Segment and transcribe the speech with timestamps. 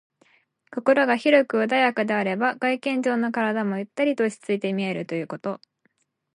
[0.71, 5.61] 心が広く穏やかであれば、外見上の体もゆったりと落ち着いて見えるということ。